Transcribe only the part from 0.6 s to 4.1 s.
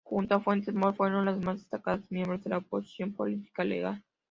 Mohr fueron los más destacados miembros de la oposición política legal.